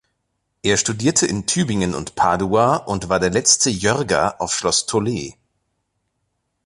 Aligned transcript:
Er 0.63 0.77
studierte 0.77 1.27
in 1.27 1.45
Tübingen 1.45 1.93
und 1.93 2.15
Padua 2.15 2.77
und 2.77 3.09
war 3.09 3.19
der 3.19 3.29
letzte 3.29 3.69
Jörger 3.69 4.37
auf 4.41 4.51
Schloss 4.51 4.87
Tollet. 4.87 5.35